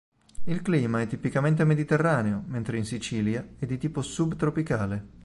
Il 0.45 0.63
clima 0.63 1.01
è 1.01 1.05
tipicamente 1.05 1.63
mediterraneo, 1.63 2.41
mentre 2.47 2.75
in 2.79 2.85
Sicilia 2.85 3.47
è 3.59 3.67
di 3.67 3.77
tipo 3.77 4.01
subtropicale. 4.01 5.05